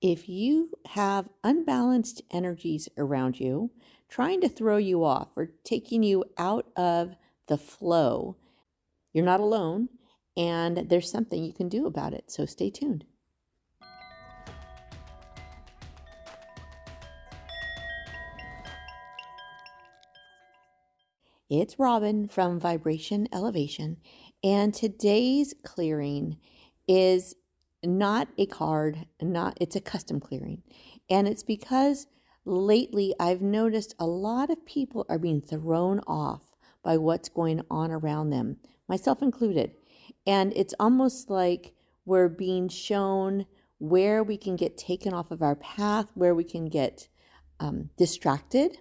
[0.00, 3.70] if you have unbalanced energies around you,
[4.08, 7.14] trying to throw you off or taking you out of
[7.48, 8.36] the flow,
[9.12, 9.88] you're not alone
[10.36, 12.30] and there's something you can do about it.
[12.30, 13.04] So stay tuned.
[21.50, 23.96] It's Robin from Vibration Elevation,
[24.44, 26.36] and today's clearing
[26.86, 27.34] is
[27.84, 30.62] not a card, not it's a custom clearing.
[31.08, 32.06] And it's because
[32.44, 36.42] lately I've noticed a lot of people are being thrown off
[36.82, 38.56] by what's going on around them,
[38.88, 39.72] myself included.
[40.26, 43.46] And it's almost like we're being shown
[43.78, 47.08] where we can get taken off of our path, where we can get
[47.58, 48.78] um, distracted,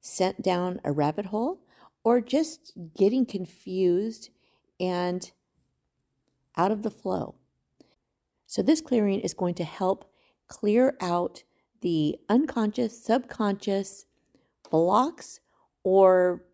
[0.00, 1.60] sent down a rabbit hole,
[2.04, 4.30] or just getting confused
[4.80, 5.32] and
[6.56, 7.34] out of the flow.
[8.48, 10.10] So, this clearing is going to help
[10.48, 11.42] clear out
[11.82, 14.06] the unconscious, subconscious
[14.70, 15.40] blocks
[15.84, 16.44] or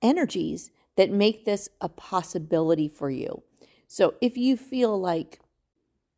[0.00, 3.42] energies that make this a possibility for you.
[3.86, 5.40] So, if you feel like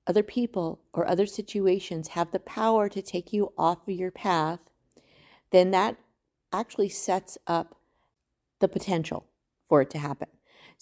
[0.06, 4.60] other people or other situations have the power to take you off of your path,
[5.50, 5.96] then that
[6.52, 7.74] actually sets up
[8.60, 9.26] the potential
[9.68, 10.28] for it to happen.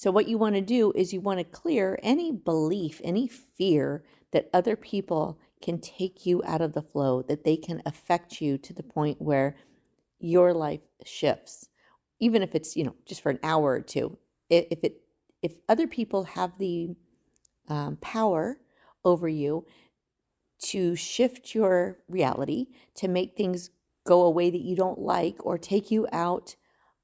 [0.00, 4.02] So, what you want to do is you want to clear any belief, any fear
[4.32, 8.56] that other people can take you out of the flow, that they can affect you
[8.58, 9.56] to the point where
[10.18, 11.68] your life shifts,
[12.18, 14.16] even if it's, you know, just for an hour or two.
[14.48, 15.02] If it,
[15.42, 16.96] if other people have the
[17.68, 18.58] um, power
[19.04, 19.66] over you
[20.64, 23.70] to shift your reality, to make things
[24.06, 26.56] go a way that you don't like, or take you out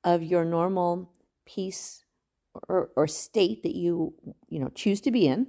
[0.04, 1.10] of your normal
[1.46, 2.04] peace
[2.68, 4.14] or, or state that you
[4.48, 5.46] you know choose to be in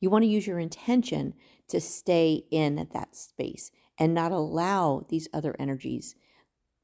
[0.00, 1.34] you want to use your intention
[1.68, 6.14] to stay in that space and not allow these other energies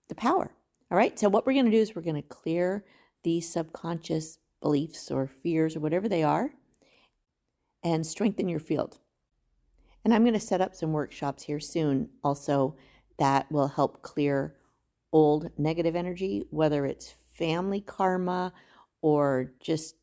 [0.08, 0.54] the power
[0.90, 2.84] all right so what we're going to do is we're going to clear
[3.22, 6.50] these subconscious beliefs or fears or whatever they are
[7.82, 8.98] and strengthen your field
[10.04, 12.76] and i'm going to set up some workshops here soon also
[13.18, 14.54] that will help clear
[15.12, 18.52] old negative energy whether it's family karma
[19.00, 19.96] or just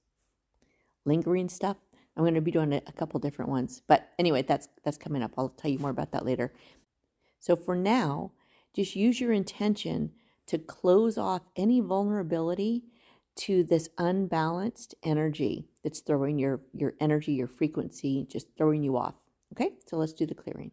[1.06, 1.78] lingering stuff.
[2.16, 3.82] I'm going to be doing a, couple different ones.
[3.88, 5.32] But anyway, that's that's coming up.
[5.38, 6.54] I'll tell you more about that later.
[7.40, 8.32] So for now,
[8.76, 10.12] just use your intention
[10.48, 12.84] to close off any vulnerability
[13.38, 19.16] to this unbalanced energy that's throwing your your energy, your frequency, just throwing you off.
[19.54, 19.76] Okay?
[19.88, 20.72] So let's do the clearing.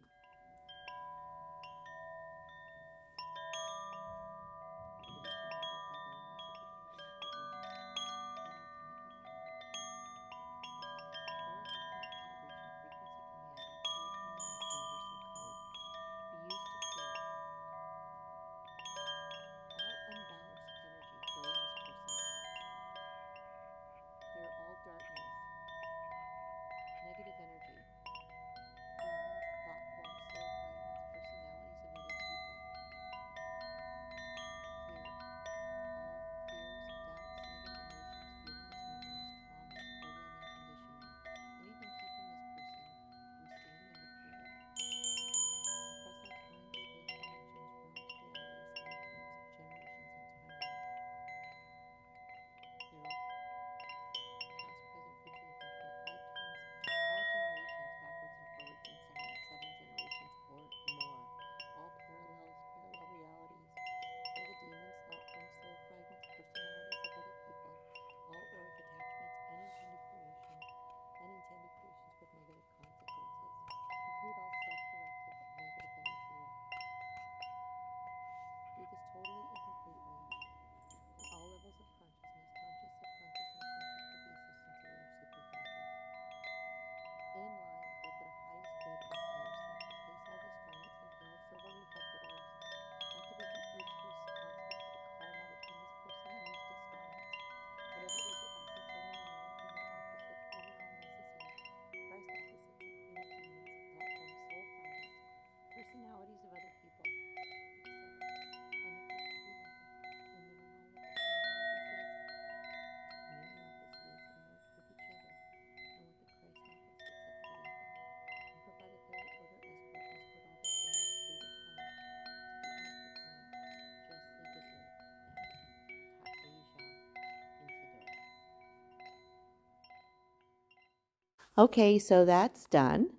[131.57, 133.09] Okay, so that's done.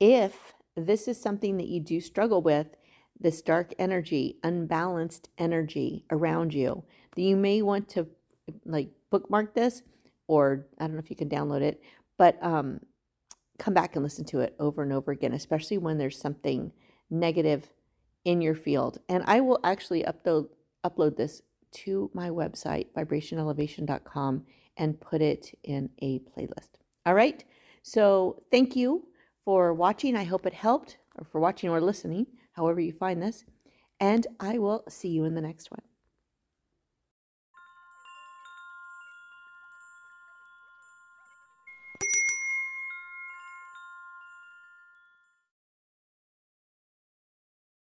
[0.00, 2.68] If this is something that you do struggle with
[3.20, 6.82] this dark energy, unbalanced energy around you,
[7.14, 8.06] that you may want to
[8.64, 9.82] like bookmark this
[10.26, 11.82] or I don't know if you can download it,
[12.16, 12.80] but um,
[13.58, 16.72] come back and listen to it over and over again, especially when there's something
[17.10, 17.68] negative
[18.24, 18.98] in your field.
[19.08, 20.48] And I will actually upload
[20.84, 21.42] upload this
[21.72, 24.44] to my website, vibrationelevation.com,
[24.76, 26.68] and put it in a playlist.
[27.06, 27.44] All right.
[27.86, 29.08] So thank you
[29.44, 30.16] for watching.
[30.16, 33.44] I hope it helped, or for watching or listening, however you find this.
[34.00, 35.82] And I will see you in the next one.